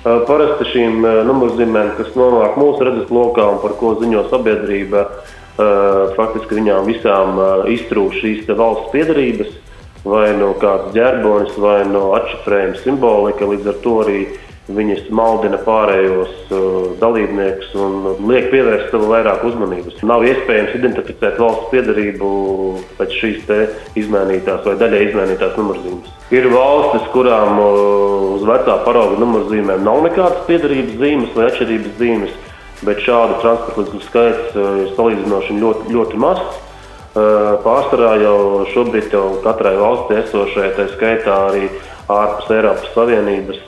Parasti 0.00 0.64
šīm 0.70 1.02
numurzīmēm, 1.28 1.90
kas 1.98 2.14
nonāk 2.16 2.54
mūsu 2.56 2.86
redzes 2.86 3.10
lokā 3.12 3.44
un 3.52 3.58
par 3.60 3.74
ko 3.76 3.94
ziņo 4.00 4.22
sabiedrība, 4.30 5.02
faktiski 6.16 6.56
viņām 6.56 6.86
visām 6.88 7.40
iztrūk 7.68 8.16
šīs 8.16 8.48
valsts 8.48 8.88
piedarības. 8.94 9.58
vai 10.04 10.30
no 10.36 10.52
kādas 10.60 10.94
ģerbonis, 10.94 11.56
vai 11.60 11.82
no 11.88 12.10
atšifrējuma 12.16 12.80
simbolika. 12.84 13.48
Līdz 13.48 13.72
ar 13.72 13.80
to 13.84 13.96
arī 14.04 14.20
viņas 14.76 15.08
maldina 15.14 15.58
pārējos 15.64 16.32
uh, 16.52 16.92
dalībniekus 17.00 17.72
un 17.78 17.96
liek 18.30 18.50
pievērst 18.52 18.92
sev 18.92 19.06
vairāk 19.10 19.44
uzmanības. 19.48 19.98
Nav 20.06 20.24
iespējams 20.28 20.76
identificēt 20.78 21.40
valsts 21.40 21.70
piedarību 21.72 22.30
pēc 22.98 23.16
šīs 23.20 23.52
izmainītās 24.00 24.64
vai 24.66 24.76
daļai 24.80 25.02
izmainītās 25.08 25.58
numurzīmes. 25.58 26.14
Ir 26.34 26.46
valstis, 26.52 27.08
kurām 27.14 27.58
uh, 27.58 27.82
uz 28.36 28.46
vecā 28.48 28.78
parauga 28.86 29.18
numurzīmēm 29.20 29.84
nav 29.86 30.02
nekādas 30.06 30.46
piedarības 30.48 30.98
zīmes 31.02 31.36
vai 31.36 31.50
atšķirības 31.50 32.00
zīmes, 32.00 32.34
bet 32.86 33.04
šādu 33.04 33.38
transporta 33.42 33.82
līdzekļu 33.82 34.02
skaits 34.08 34.58
uh, 34.58 34.72
ir 34.84 34.92
salīdzinoši 34.98 35.60
ļoti, 35.60 35.94
ļoti 35.96 36.20
mazs. 36.22 36.58
Uh, 37.10 37.56
pārsvarā 37.64 38.12
jau 38.22 38.66
šobrīd 38.70 39.10
jau 39.10 39.24
katrai 39.42 39.74
valstī 39.80 40.20
esošai, 40.20 40.68
tā 40.76 40.86
skaitā 40.92 41.40
arī 41.48 41.64
ārpus 42.10 42.50
Eiropas 42.54 42.92
Savienības 42.94 43.60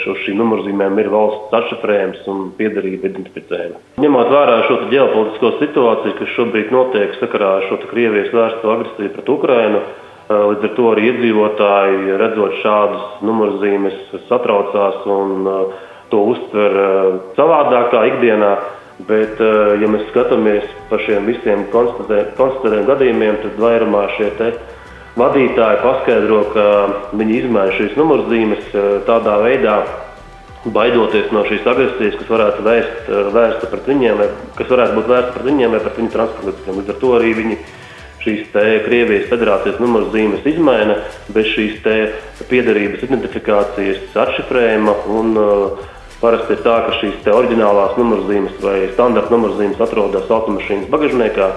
šo, 0.00 0.14
šīm 0.24 0.40
numurzīmēm 0.40 0.98
ir 1.02 1.10
valsts 1.12 1.54
atšifrējums 1.58 2.24
un 2.30 2.46
piedarība 2.58 3.10
identificējama. 3.10 3.80
Ņemot 4.02 4.32
vērā 4.34 4.56
šo 4.68 4.78
ģeopolitisko 4.92 5.52
situāciju, 5.60 6.16
kas 6.20 6.34
šobrīd 6.36 6.72
notiek 6.74 7.14
sakarā 7.20 7.52
ar 7.58 7.68
šo 7.70 7.80
Krievijas 7.90 8.32
vērsto 8.34 8.72
agresiju 8.74 9.14
pret 9.16 9.32
Ukrainu, 9.36 9.82
līdz 10.28 10.68
ar 10.68 10.76
to 10.76 10.86
arī 10.92 11.08
iedzīvotāji, 11.10 12.14
redzot 12.20 12.60
šādas 12.62 13.18
numurzīmes, 13.28 13.98
satraucās 14.28 15.02
un 15.14 15.50
to 16.12 16.22
uztver 16.34 16.80
savādākā 17.36 18.06
ikdienā. 18.14 18.54
Bet, 19.08 19.40
ja 19.82 19.88
mēs 19.90 20.04
skatāmies 20.12 20.68
par 20.86 21.00
šiem 21.02 21.24
visiem 21.26 21.64
konstatētiem 21.72 22.84
gadījumiem, 22.86 23.40
tad 23.42 23.56
vairumā 23.58 24.04
šie 24.14 24.28
te 24.38 24.52
vadītāji 25.18 25.82
paskaidro, 25.82 26.40
ka 26.54 26.64
viņi 27.14 27.38
izmaina 27.42 27.76
šīs 27.76 27.94
numurzīmes 27.98 28.72
eh, 28.72 28.90
tādā 29.08 29.38
veidā, 29.44 29.76
baidoties 30.74 31.30
no 31.34 31.44
šīs 31.44 31.66
agresijas, 31.68 32.18
kas 32.20 32.34
varētu 32.34 32.66
vērst, 32.66 33.08
eh, 33.08 33.30
vērsta 33.36 33.70
pret 33.70 33.88
viņiem, 33.92 34.20
vai, 34.20 34.28
kas 34.58 34.70
varētu 34.74 34.98
būt 34.98 35.10
vērsta 35.14 35.32
pret 35.36 35.48
viņiem 35.52 35.74
vai 35.76 35.82
pret 35.86 36.02
viņu 36.02 36.12
transportlīdzekļiem. 36.16 36.78
Līdz 36.80 36.94
ar 36.94 37.00
to 37.02 37.16
arī 37.20 37.32
viņi 37.40 37.58
šīs 38.24 38.54
Krievijas 38.86 39.26
federācijas 39.28 39.80
numurzīmes 39.84 40.46
izmaina 40.48 40.94
bez 41.34 41.50
šīs 41.52 41.82
piedarības 42.48 43.02
identifikācijas 43.04 44.16
atšifrējuma. 44.16 44.94
Un, 45.12 45.34
uh, 45.36 45.90
Parasti 46.24 46.54
ir 46.56 46.60
tā, 46.64 46.78
ka 46.86 46.94
šīs 47.02 47.26
oriģinālās 47.28 47.98
numurzīmes 48.00 48.54
vai 48.62 48.86
standarta 48.94 49.34
numurzīmes 49.34 49.82
atrodas 49.84 50.30
automašīnas 50.32 50.88
bagažniekā, 50.88 51.50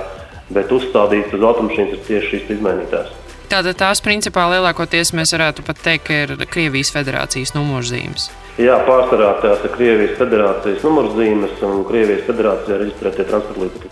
bet 0.51 0.73
uzstādītas 0.75 1.37
uz 1.37 1.45
automašīnas 1.51 1.93
ir 1.95 2.01
tieši 2.09 2.33
šīs 2.33 2.51
izmainītās. 2.57 3.13
Tātad 3.47 3.77
tās 3.79 4.01
principā 4.03 4.43
lielākoties 4.51 5.13
mēs 5.15 5.31
varētu 5.31 5.63
pat 5.63 5.79
teikt, 5.79 6.09
ka 6.09 6.17
ir 6.25 6.49
Krievijas 6.51 6.91
federācijas 6.91 7.53
numurzīmes. 7.55 8.27
Jā, 8.59 8.75
pārsvarā 8.83 9.37
tās 9.39 9.61
ir 9.63 9.71
Krievijas 9.75 10.17
federācijas 10.19 10.83
numurzīmes 10.83 11.63
un 11.63 11.85
Krievijas 11.87 12.25
federācijā 12.27 12.81
reģistrētie 12.81 13.25
transporta 13.29 13.63
līdzekļi. 13.63 13.91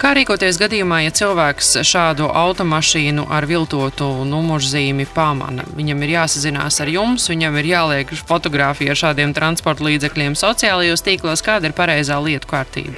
Kā 0.00 0.12
rīkoties 0.16 0.58
gadījumā, 0.58 1.02
ja 1.04 1.12
cilvēks 1.14 1.76
šādu 1.86 2.26
automašīnu 2.40 3.28
ar 3.34 3.46
viltotu 3.50 4.08
numurzīmi 4.26 5.06
pamana? 5.14 5.66
Viņam 5.78 6.02
ir 6.02 6.14
jāsazinās 6.16 6.80
ar 6.82 6.90
jums, 6.90 7.28
viņam 7.30 7.58
ir 7.60 7.70
jāliek 7.74 8.16
fotografija 8.26 8.96
ar 8.96 9.02
šādiem 9.02 9.36
transporta 9.36 9.86
līdzekļiem 9.86 10.38
sociālajos 10.38 11.04
tīklos. 11.06 11.44
Kāda 11.44 11.70
ir 11.70 11.76
pareizā 11.78 12.18
lietu 12.24 12.50
kārtība? 12.50 12.96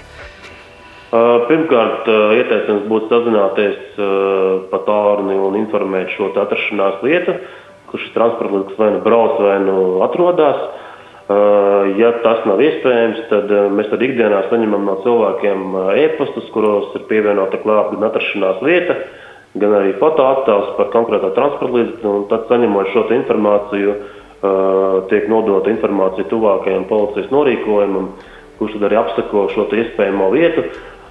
Pirmkārt, 1.11 2.07
ieteicams 2.39 2.85
būtu 2.87 3.09
sazināties 3.11 3.97
pa 4.71 4.79
tālruni 4.87 5.35
un 5.43 5.57
informēt 5.59 6.13
šo 6.15 6.29
atrašanās 6.39 7.01
vietu, 7.03 7.35
kur 7.91 7.99
šis 7.99 8.13
transporta 8.15 8.55
līdzeklis 8.55 8.79
vai 8.79 8.91
nu 8.95 9.01
brauc, 9.03 9.41
vai 9.43 9.57
nu 9.65 9.79
atrodas. 10.07 10.61
Ja 11.99 12.13
tas 12.23 12.45
nav 12.47 12.63
iespējams, 12.63 13.25
tad 13.31 13.51
mēs 13.75 13.91
tad 13.91 14.03
ikdienā 14.03 14.45
saņemam 14.51 14.87
no 14.87 14.97
cilvēkiem 15.03 15.75
e-pastus, 15.99 16.47
kuros 16.55 16.95
ir 16.99 17.05
pievienota 17.11 17.59
klāta 17.63 17.97
gan 17.97 18.07
atrašanās 18.09 18.63
vieta, 18.67 18.97
gan 19.59 19.75
arī 19.81 19.97
fotoattēls 19.99 20.73
par 20.79 20.91
konkrēto 20.95 21.33
transporta 21.35 21.75
līdzekli. 21.75 22.15
Tad, 22.31 22.47
saņemot 22.51 22.95
šo 22.95 23.05
informāciju, 23.19 23.99
tiek 25.11 25.27
nodota 25.31 25.75
informācija 25.75 26.31
tuvākajam 26.31 26.87
policijas 26.91 27.35
norīkojumam, 27.35 28.09
kurš 28.63 28.79
tad 28.79 28.89
arī 28.89 29.03
apsako 29.03 29.47
šo 29.55 29.67
iespējamo 29.83 30.31
vietu. 30.39 30.69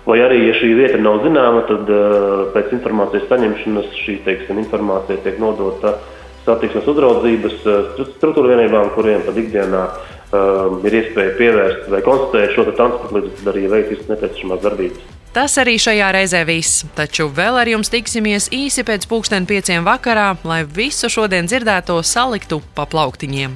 Vai 0.10 0.24
arī, 0.26 0.40
ja 0.48 0.56
šī 0.58 0.72
vieta 0.74 0.98
nav 0.98 1.20
zināma, 1.22 1.62
tad 1.70 1.90
uh, 1.94 2.48
pēc 2.56 2.72
informācijas 2.80 3.28
saņemšanas 3.30 3.92
šī 3.94 4.16
teiksim, 4.26 4.58
informācija 4.64 5.22
tiek 5.22 5.38
nodota 5.42 6.00
satiksmes 6.48 6.88
uzraudzības 6.90 7.60
uh, 7.70 8.00
struktūra 8.16 8.56
vienībām, 8.56 8.90
kuriem 8.96 9.22
tad 9.28 9.38
ikdienā 9.38 9.84
uh, 9.86 10.80
ir 10.82 10.98
iespēja 11.04 11.36
pievērst 11.38 11.94
vai 11.94 12.02
konstatēt 12.08 12.56
šo 12.58 12.66
transporta 12.72 13.20
līdzekli, 13.20 13.38
tad 13.44 13.54
arī 13.54 13.66
veikt 13.70 13.94
visas 13.94 14.10
nepieciešamās 14.16 14.66
darbības. 14.66 15.08
Tas 15.30 15.60
arī 15.62 15.76
šajā 15.78 16.08
reizē 16.16 16.42
viss, 16.50 16.88
taču 16.98 17.28
vēl 17.30 17.60
ar 17.62 17.70
jums 17.70 17.94
tiksimies 17.94 18.50
īsi 18.50 18.82
pēc 18.88 19.06
pulksten 19.12 19.46
pieciem 19.46 19.86
vakarā, 19.86 20.32
lai 20.42 20.64
visu 20.66 21.06
šodien 21.06 21.46
dzirdēto 21.46 22.00
saliktu 22.02 22.64
pa 22.74 22.90
plauktiņiem. 22.90 23.54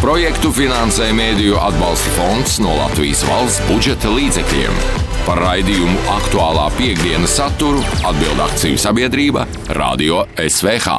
Projektu 0.00 0.48
finansē 0.56 1.10
Mēdīju 1.16 1.60
atbalsta 1.60 2.14
fonds 2.16 2.56
no 2.64 2.72
Latvijas 2.78 3.26
valsts 3.28 3.60
budžeta 3.68 4.16
līdzekļiem. 4.16 5.04
Par 5.26 5.40
raidījumu 5.42 5.98
aktuālā 6.14 6.68
piekdienas 6.76 7.32
saturu 7.40 7.80
atbild 8.06 8.38
akciju 8.44 8.78
sabiedrība 8.78 9.42
Radio 9.74 10.20
SVH. 10.38 10.92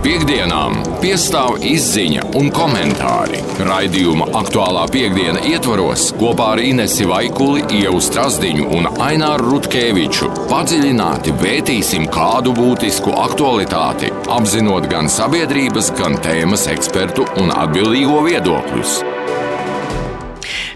Piektdienām 0.00 0.78
piestāv 1.02 1.58
izziņa 1.68 2.30
un 2.40 2.48
komentāri. 2.56 3.42
Raidījuma 3.68 4.30
aktuālā 4.40 4.86
piekdiena 4.88 5.42
ietvaros 5.50 6.06
kopā 6.16 6.54
ar 6.54 6.64
Inesi 6.64 7.04
Vaikuli, 7.04 7.66
Ievu 7.82 8.00
Strasdiņu 8.00 8.72
un 8.78 8.88
Aināru 9.04 9.58
Rutkeviču 9.58 10.32
padziļināti 10.48 11.36
vērtīsim 11.44 12.08
kādu 12.16 12.56
būtisku 12.56 13.12
aktualitāti, 13.28 14.08
apzinot 14.32 14.88
gan 14.88 15.12
sabiedrības, 15.12 15.92
gan 16.00 16.16
tēmas 16.24 16.70
ekspertu 16.72 17.28
un 17.44 17.52
atbildīgo 17.52 18.24
viedokļus. 18.30 19.00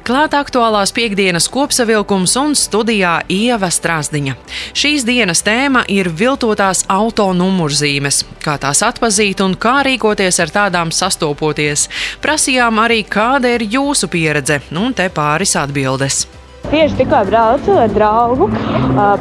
Klāt 0.05 0.35
aktuālās 0.37 0.91
piekdienas 0.93 1.47
kopsavilkums 1.49 2.35
un 2.37 2.51
studijā 2.61 3.15
Ieva 3.33 3.71
Strāzdiņa. 3.73 4.35
Šīs 4.77 5.07
dienas 5.09 5.41
tēma 5.47 5.87
ir 5.89 6.11
viltotās 6.13 6.83
auto 6.93 7.31
numurzīmes, 7.33 8.19
kā 8.45 8.59
tās 8.61 8.83
atpazīt 8.85 9.41
un 9.41 9.55
kā 9.57 9.79
rīkoties 9.87 10.43
ar 10.45 10.53
tādām 10.53 10.93
sastopoties. 10.93 11.87
Prasījām 12.21 12.83
arī, 12.85 13.01
kāda 13.09 13.55
ir 13.57 13.65
jūsu 13.65 14.11
pieredze, 14.13 14.59
un 14.77 14.93
te 14.93 15.07
pāris 15.09 15.57
atbildes. 15.57 16.27
Tieši 16.69 16.99
tikko 16.99 17.23
braucu 17.31 17.79
ar 17.81 17.97
draugu 17.97 18.51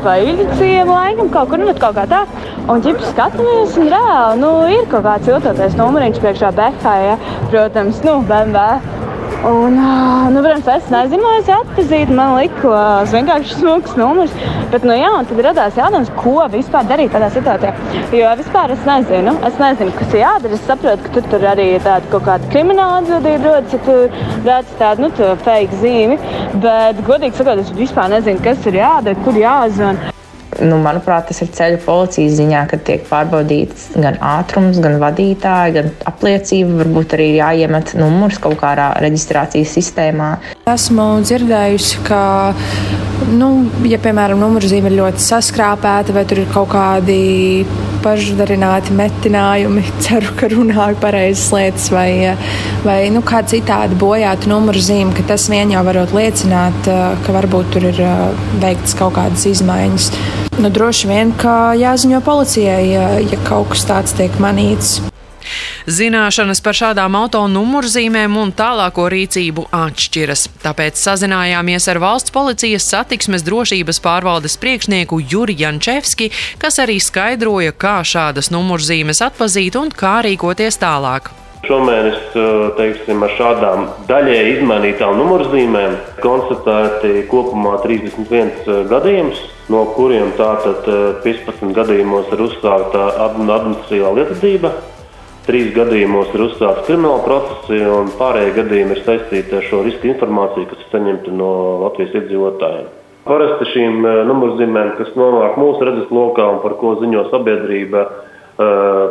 pa 0.03 0.17
Ilģiciem, 0.19 0.91
laikam 0.91 1.31
kaut 1.31 1.53
kur, 1.53 1.63
nu, 1.63 1.71
kaut 1.79 1.95
kā 1.95 2.03
tā. 2.11 2.25
Un 2.67 2.83
ģips 2.83 3.07
skatāmies, 3.13 3.79
un 3.79 3.87
reāli, 3.95 4.43
nu, 4.43 4.51
ir 4.67 4.83
kaut 4.91 5.07
kāds 5.07 5.31
viltotais 5.31 5.79
numuriņš 5.79 6.19
priekšā 6.23 6.51
Behā, 6.59 6.97
ja, 7.07 7.15
protams, 7.47 8.03
nu, 8.03 8.19
BMW. 8.27 9.02
Un, 9.43 9.73
nu, 10.31 10.41
protams, 10.41 10.67
es 10.71 10.85
nezinu, 10.87 11.31
es 11.35 11.49
atpazīstu, 11.51 12.15
man 12.15 12.37
likās 12.37 13.11
vienkārši 13.11 13.57
smags 13.59 13.97
numurs. 13.99 14.31
Bet, 14.71 14.85
nu, 14.87 14.95
jā, 14.95 15.09
tad 15.27 15.41
radās 15.43 15.75
jautājums, 15.81 16.11
ko 16.15 16.37
vispār 16.53 16.87
darīt 16.87 17.11
tādā 17.11 17.27
situācijā. 17.35 17.73
Jo 18.15 18.31
vispār 18.39 18.71
es 18.77 18.87
nezinu, 18.87 19.35
es 19.49 19.59
nezinu, 19.59 19.91
kas 19.99 20.15
ir 20.15 20.23
jādara. 20.23 20.55
Es 20.55 20.63
saprotu, 20.69 21.03
ka 21.03 21.13
tur, 21.17 21.27
tur 21.35 21.45
arī 21.51 21.67
ir 21.73 21.83
tāda 21.83 22.07
kaut 22.15 22.23
kāda 22.29 22.53
krimināla 22.55 23.01
atbildība, 23.01 23.43
rodas, 23.49 23.75
ja 23.75 23.83
tur 23.83 24.47
redz 24.47 24.73
tādu, 24.79 25.09
nu, 25.09 25.29
fake 25.43 25.83
zīmi. 25.83 26.19
Bet, 26.63 27.03
godīgi 27.03 27.43
sakot, 27.43 27.67
es 27.67 27.75
vispār 27.83 28.15
nezinu, 28.15 28.39
kas 28.47 28.63
ir 28.71 28.79
jādara, 28.79 29.19
kur 29.27 29.43
jāzvan. 29.43 30.12
Nu, 30.61 30.77
manuprāt, 30.81 31.29
tas 31.29 31.41
ir 31.41 31.49
ceļu 31.55 31.79
policijas 31.85 32.35
ziņā, 32.37 32.63
kad 32.71 32.83
tiek 32.85 33.05
pārbaudīts 33.09 33.93
gan 33.97 34.19
ātrums, 34.21 34.79
gan 34.83 34.99
vadītāji, 35.01 35.75
gan 35.77 35.89
apliecība. 36.09 36.83
Varbūt 36.83 37.15
arī 37.17 37.29
jāiemet 37.37 37.95
numurs 37.97 38.39
kaut 38.43 38.59
kādā 38.61 38.91
reģistrācijas 39.03 39.73
sistēmā. 39.77 40.29
Esmu 40.69 41.07
dzirdējusi, 41.25 42.03
ka, 42.07 42.21
nu, 43.33 43.49
ja 43.89 43.99
piemēram 44.03 44.41
numurzīme 44.43 44.91
ir 44.91 44.99
ļoti 45.01 45.25
saskrāpēta 45.25 46.15
vai 46.15 46.25
tur 46.29 46.43
ir 46.43 46.53
kaut 46.53 46.71
kādi 46.75 47.17
pašdarināti 48.03 48.95
metinājumi, 48.97 49.83
ceru, 50.05 50.33
ka 50.39 50.51
runāju 50.53 50.99
pareizas 51.01 51.49
lietas, 51.55 51.89
vai, 51.93 52.35
vai 52.85 52.99
nu, 53.15 53.23
kā 53.25 53.43
citādi 53.47 53.97
bojāta 53.99 54.51
numurzīme, 54.51 55.15
ka 55.17 55.27
tas 55.33 55.49
vien 55.51 55.73
jau 55.73 55.83
varot 55.87 56.15
liecināt, 56.15 56.89
ka 57.25 57.37
varbūt 57.39 57.75
tur 57.75 57.91
ir 57.93 58.01
veikts 58.63 58.97
kaut 58.99 59.15
kādas 59.19 59.47
izmaiņas. 59.49 60.11
Nu, 60.61 60.69
droši 60.69 61.09
vien, 61.09 61.31
ka 61.33 61.73
jāziņo 61.73 62.19
policijai, 62.21 62.83
ja, 62.91 63.07
ja 63.17 63.39
kaut 63.47 63.71
kas 63.73 63.87
tāds 63.89 64.13
tiek 64.13 64.35
manīts. 64.41 64.99
Zināšanas 65.89 66.61
par 66.63 66.77
šādām 66.77 67.17
auto 67.19 67.41
numurzīmēm 67.51 68.37
un 68.39 68.53
tālāko 68.55 69.09
rīcību 69.11 69.65
atšķiras. 69.73 70.45
Tāpēc 70.63 71.01
sazinājāmies 71.01 71.89
ar 71.91 71.99
valsts 72.03 72.31
policijas 72.31 72.87
satiksmes 72.93 73.43
drošības 73.43 73.99
pārvaldes 74.05 74.55
priekšnieku 74.61 75.19
Juri 75.25 75.57
Jančevski, 75.59 76.31
kas 76.61 76.79
arī 76.79 76.99
skaidroja, 77.03 77.75
kā 77.75 77.99
šādas 78.07 78.53
numurzīmes 78.53 79.25
atpazīt 79.25 79.79
un 79.79 79.91
kā 79.91 80.21
rīkoties 80.23 80.79
tālāk. 80.79 81.33
Šomēnes 81.63 82.33
teiksim, 82.75 83.21
ar 83.23 83.31
šādām 83.37 83.85
daļēji 84.09 84.55
izmainītām 84.57 85.13
numurzīmēm 85.15 85.93
konstatēti 86.19 87.21
kopumā 87.31 87.77
31 87.85 88.89
gadījumus, 88.89 89.39
no 89.71 89.85
kuriem 89.95 90.33
tātad 90.35 90.83
15 91.23 91.71
gadījumos 91.77 92.33
ir 92.35 92.43
uzsākta 92.49 93.05
administratīvā 93.29 94.11
lietotība, 94.17 94.73
3 95.47 95.71
gadījumos 95.77 96.35
ir 96.35 96.43
uzsākts 96.49 96.89
krimināla 96.89 97.23
procesi, 97.23 97.79
un 97.95 98.11
pārējie 98.19 98.57
gadījumi 98.59 98.97
ir 98.97 99.01
saistīti 99.07 99.55
ar 99.61 99.65
šo 99.69 99.81
riska 99.87 100.11
informāciju, 100.11 100.67
kas 100.67 100.83
ir 100.83 100.91
saņemta 100.97 101.31
no 101.39 101.53
Latvijas 101.85 102.19
iedzīvotājiem. 102.19 102.91
Parasti 103.23 103.69
šīm 103.71 104.03
numurzīmēm, 104.27 104.93
kas 104.99 105.15
nonāk 105.15 105.55
mūsu 105.63 105.87
redzeslokā 105.87 106.43
un 106.57 106.61
par 106.63 106.75
ko 106.83 106.97
ziņo 106.99 107.29
sabiedrība, 107.31 108.03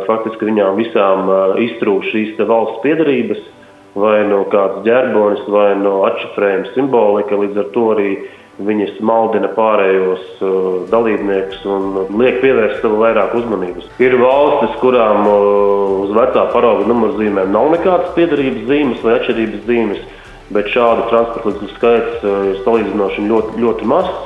faktiski 0.07 0.47
viņām 0.47 0.77
visām 0.79 1.27
iztrūkst 1.59 2.13
šīs 2.13 2.37
valsts 2.47 2.79
piedarības, 2.85 3.41
vai 3.95 4.23
no 4.27 4.43
kādas 4.49 4.85
ģerbonis, 4.87 5.43
vai 5.51 5.73
no 5.77 5.99
atšifrējuma 6.07 6.71
simbolika. 6.73 7.37
Līdz 7.37 7.59
ar 7.61 7.67
to 7.75 7.83
arī 7.93 8.09
viņas 8.63 8.99
maldina 9.01 9.49
pārējos 9.55 10.25
uh, 10.45 10.65
dalībniekus 10.91 11.63
un 11.65 11.87
liek 12.19 12.39
pievērst 12.43 12.83
sev 12.83 12.97
vairāk 13.01 13.33
uzmanības. 13.39 13.87
Ir 14.03 14.17
valstis, 14.21 14.75
kurām 14.81 15.25
uz 15.29 16.13
vecā 16.13 16.45
parauga 16.53 16.85
numurzīmēm 16.89 17.53
nav 17.53 17.71
nekādas 17.73 18.13
piedarības 18.17 18.67
zīmes 18.69 19.01
vai 19.05 19.17
atšķirības 19.17 19.65
zīmes, 19.69 20.03
bet 20.53 20.69
šādu 20.73 21.07
transporta 21.09 21.49
līdzekļu 21.49 21.71
skaits 21.73 22.27
ir 22.51 22.61
salīdzinoši 22.67 23.25
ļoti, 23.31 23.57
ļoti 23.63 23.89
mazs. 23.89 24.21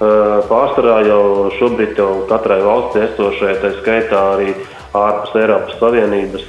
Pārsvarā 0.00 1.00
jau 1.04 1.22
šobrīd 1.58 1.98
jau 2.00 2.12
katrai 2.30 2.60
valstī 2.64 3.02
esošajai, 3.04 3.56
tā 3.60 3.72
skaitā 3.80 4.20
arī 4.34 4.54
ārpus 4.96 5.34
Eiropas 5.38 5.76
Savienības, 5.78 6.46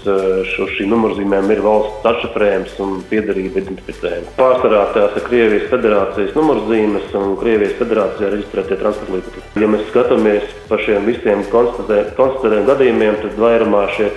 šo, 0.49 0.67
šī 0.73 0.87
numurzīmēm 0.89 1.51
ir 1.53 1.59
valsts 1.65 2.07
atšifrējums 2.09 2.79
un 2.81 2.95
piedarība 3.09 3.61
identificējums. 3.61 4.31
Pārsvarā 4.39 4.85
tās 4.95 5.19
ir 5.19 5.27
Krievijas 5.27 5.67
federācijas 5.73 6.31
numurzīmes 6.37 7.11
un 7.19 7.35
Krievijas 7.41 7.75
federācijā 7.81 8.31
reģistrētie 8.31 8.79
transporta 8.79 9.17
līdzekļi. 9.17 9.43
Ja 9.61 9.69
mēs 9.75 9.85
skatāmies 9.91 10.55
par 10.71 10.81
šiem 10.87 11.11
visiem 11.11 11.43
konstatētiem 11.51 12.65
gadījumiem, 12.71 13.19
tad 13.25 13.37
vairumā 13.45 13.83
šie 13.97 14.09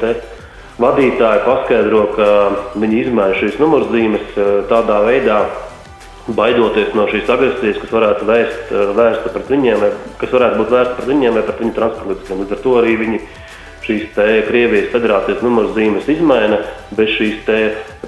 vadītāji 0.81 1.45
paskaidro, 1.45 2.07
ka 2.17 2.29
viņi 2.81 3.05
izmaina 3.05 3.37
šīs 3.39 3.61
numurzīmes 3.61 4.41
tādā 4.71 5.03
veidā, 5.05 5.43
baidoties 6.29 6.95
no 6.97 7.07
šīs 7.11 7.31
agresijas, 7.31 7.81
kas 7.83 7.95
varētu 7.95 8.29
vērst, 8.29 8.69
eh, 8.73 8.93
vērsta 8.97 9.33
pret 9.35 9.51
viņiem, 9.53 9.81
vai 9.81 9.91
kas 10.19 10.37
varētu 10.37 10.61
būt 10.63 10.77
vērsta 10.77 10.99
pret 10.99 11.09
viņiem 11.13 11.35
vai 11.35 11.43
pret 11.43 11.65
viņu 11.65 11.75
transporta 11.75 12.13
līdzekļiem. 12.13 12.45
Līdz 12.45 12.53
ar 12.53 12.63
to 12.65 12.77
arī 12.81 12.95
viņi 13.05 13.25
šīs 13.85 14.15
Krievijas 14.49 14.93
federācijas 14.95 15.43
numurzīmes 15.45 16.07
izmaina 16.09 16.63
bez 16.97 17.11
šīs 17.19 17.45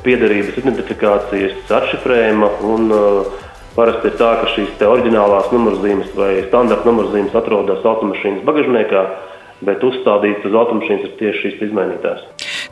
piedarības 0.03 0.57
identifikācijas 0.57 1.69
atšifrējuma. 1.69 2.49
Un, 2.65 2.93
uh, 2.93 3.43
Parasti 3.77 4.09
ir 4.09 4.15
tā, 4.17 4.31
ka 4.41 4.49
šīs 4.55 4.79
oriģinālās 4.81 5.51
numurzīmes 5.53 6.15
vai 6.17 6.31
standarta 6.47 6.89
numurzīmes 6.89 7.37
atrodas 7.37 7.85
automašīnas 7.85 8.47
bagažniekā, 8.49 9.03
bet 9.69 9.85
uzstādītas 9.85 10.49
uz 10.49 10.57
automašīnas 10.63 11.05
ir 11.11 11.17
tieši 11.21 11.43
šīs 11.43 11.65
izmainītās. 11.69 12.25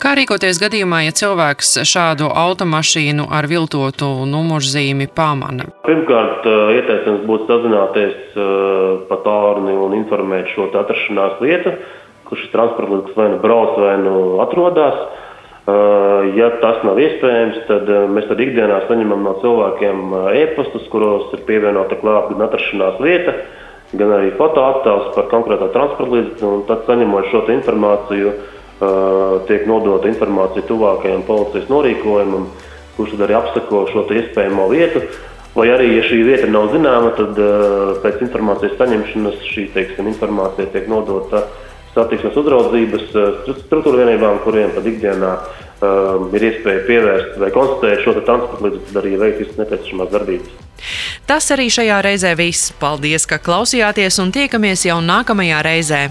Kā 0.02 0.12
rīkoties 0.18 0.58
gadījumā, 0.62 1.04
ja 1.06 1.12
cilvēks 1.14 1.76
šādu 1.88 2.26
automašīnu 2.28 3.26
ar 3.32 3.46
viltotu 3.50 4.08
numurzīmi 4.28 5.06
pamana? 5.14 5.68
Pirmkārt, 5.86 6.46
ieteicams 6.76 7.22
būtu 7.28 7.46
sazināties 7.48 8.38
pa 9.08 9.18
tālruni 9.24 9.76
un 9.78 9.94
informēt 10.00 10.50
šo 10.54 10.68
atrašanās 10.70 11.38
vietu, 11.42 11.76
kur 12.28 12.40
šis 12.40 12.52
transporta 12.52 12.90
līdzeklis 12.90 13.18
vai 13.18 13.28
nu 13.32 13.42
brauc, 13.42 13.78
vai 13.80 13.94
nu 14.02 14.14
atrodas. 14.44 15.02
Ja 16.36 16.50
tas 16.60 16.82
nav 16.84 16.98
iespējams, 17.00 17.62
tad 17.68 17.88
mēs 18.12 18.26
tad 18.28 18.40
ikdienā 18.44 18.82
saņemam 18.88 19.22
no 19.24 19.36
cilvēkiem 19.40 20.16
e-pastus, 20.42 20.84
kuros 20.92 21.30
ir 21.32 21.44
pievienota 21.48 21.96
klāta 22.02 22.34
gan 22.34 22.50
atrašanās 22.50 22.98
vieta, 23.00 23.38
gan 23.96 24.12
arī 24.18 24.34
fotoattēls 24.36 25.14
par 25.14 25.30
konkrēto 25.30 25.70
transporta 25.72 26.18
līdzekli. 26.18 26.66
Tad, 26.68 26.84
saņemot 26.90 27.30
šo 27.30 27.46
informāciju, 27.54 28.34
tiek 29.48 29.66
nodota 29.70 30.10
informācija 30.10 30.66
tuvākajam 30.68 31.22
policijas 31.28 31.70
norīkojumam, 31.70 32.48
kurš 32.96 33.14
tad 33.14 33.26
arī 33.26 33.38
apsako 33.38 33.84
šo 33.92 34.06
iespējamo 34.10 34.66
vietu. 34.72 35.04
Vai 35.54 35.68
arī, 35.70 35.92
ja 35.94 36.02
šī 36.02 36.24
vieta 36.26 36.48
nav 36.50 36.72
zināma, 36.72 37.12
tad 37.14 37.38
pēc 38.02 38.24
informācijas 38.26 38.74
saņemšanas 38.80 39.44
šī 39.52 39.68
teiksim, 39.76 40.08
informācija 40.10 40.66
tiek 40.72 40.88
nodota 40.90 41.44
satiksmes 41.94 42.34
uzraudzības 42.40 43.12
struktūra 43.62 44.02
vienībām, 44.02 44.40
kuriem 44.42 44.74
tad 44.74 44.88
ikdienā 44.90 45.30
um, 45.38 46.26
ir 46.34 46.48
iespēja 46.50 46.82
pievērst 46.88 47.38
vai 47.42 47.52
konstatēt 47.54 48.02
šo 48.02 48.16
transporta 48.18 48.66
līdzekli, 48.66 48.98
arī 48.98 49.14
veikt 49.22 49.44
visas 49.44 49.62
nepieciešamās 49.62 50.12
darbības. 50.16 50.58
Tas 51.30 51.48
arī 51.54 51.70
šajā 51.72 52.02
reizē 52.04 52.34
viss. 52.38 52.74
Paldies, 52.82 53.28
ka 53.30 53.38
klausījāties 53.38 54.20
un 54.24 54.34
tiekamies 54.34 54.88
jau 54.90 54.98
nākamajā 55.04 55.62
reizē! 55.64 56.04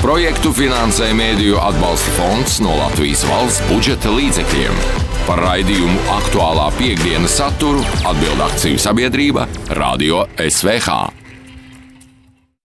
Projektu 0.00 0.48
finansē 0.56 1.10
Mēdīju 1.12 1.58
atbalsta 1.60 2.14
fonds 2.16 2.54
no 2.64 2.72
Latvijas 2.78 3.20
valsts 3.28 3.60
budžeta 3.68 4.08
līdzekļiem. 4.14 4.80
Par 5.26 5.44
raidījumu 5.44 6.00
aktuālā 6.16 6.70
piekdienas 6.80 7.36
saturu 7.42 7.84
atbild 8.08 8.40
akciju 8.48 8.80
sabiedrība 8.80 9.44
Radio 9.76 10.24
SVH. 10.40 11.19